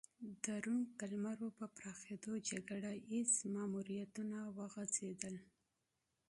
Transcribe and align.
د 0.43 0.45
روم 0.65 0.81
قلمرو 0.99 1.47
په 1.57 1.65
پراخېدو 1.77 2.31
جګړه 2.49 2.91
ییز 3.11 3.33
ماموریتونه 3.53 4.39
وغځېدل 4.57 5.35